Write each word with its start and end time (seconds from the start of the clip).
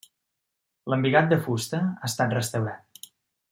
L'embigat 0.93 1.29
de 1.35 1.39
fusta 1.45 1.83
ha 1.91 2.09
estat 2.11 2.35
restaurat. 2.39 3.11